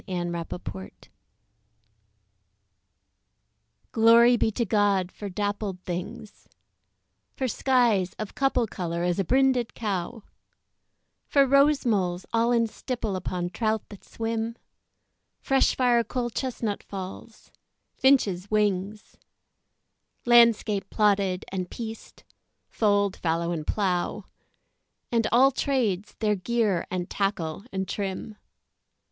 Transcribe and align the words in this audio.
13 0.07 0.33
Pied 0.33 0.49
Beauty 0.63 1.11
GLORY 3.91 4.35
be 4.35 4.49
to 4.49 4.65
God 4.65 5.11
for 5.11 5.29
dappled 5.29 5.79
things 5.83 6.47
For 7.35 7.47
skies 7.47 8.13
of 8.17 8.33
couple 8.33 8.65
colour 8.65 9.03
as 9.03 9.19
a 9.19 9.23
brinded 9.23 9.75
cow; 9.75 10.23
For 11.27 11.45
rose 11.45 11.85
moles 11.85 12.25
all 12.33 12.51
in 12.51 12.65
stipple 12.65 13.15
upon 13.15 13.51
trout 13.51 13.89
that 13.89 14.03
swim: 14.03 14.55
Fresh 15.39 15.77
firecoal 15.77 16.31
chestnut 16.33 16.81
falls; 16.81 17.51
finches' 17.95 18.49
wings; 18.49 19.17
Landscape 20.25 20.89
plotted 20.89 21.45
and 21.51 21.69
pieced 21.69 22.23
fold, 22.67 23.17
fallow, 23.17 23.51
and 23.51 23.67
plough; 23.67 24.25
And 25.11 25.25
àll 25.31 25.53
tràdes, 25.53 26.17
their 26.17 26.35
gear 26.35 26.87
and 26.89 27.07
tackle 27.07 27.65
and 27.71 27.87
trim. 27.87 28.37